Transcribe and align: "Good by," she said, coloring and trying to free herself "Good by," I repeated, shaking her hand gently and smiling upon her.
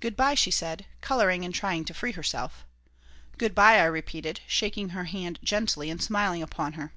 "Good 0.00 0.16
by," 0.16 0.34
she 0.34 0.50
said, 0.50 0.84
coloring 1.00 1.44
and 1.44 1.54
trying 1.54 1.84
to 1.84 1.94
free 1.94 2.10
herself 2.10 2.66
"Good 3.38 3.54
by," 3.54 3.78
I 3.78 3.84
repeated, 3.84 4.40
shaking 4.48 4.88
her 4.88 5.04
hand 5.04 5.38
gently 5.44 5.90
and 5.90 6.02
smiling 6.02 6.42
upon 6.42 6.72
her. 6.72 6.92